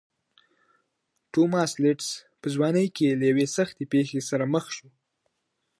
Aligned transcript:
توماس 1.31 1.71
لېډز 1.83 2.07
په 2.41 2.47
ځوانۍ 2.55 2.87
کې 2.95 3.17
له 3.19 3.25
یوې 3.31 3.45
سختې 3.55 3.83
پېښې 3.93 4.19
سره 4.29 4.45
مخ 4.53 4.65
شو. 4.75 4.87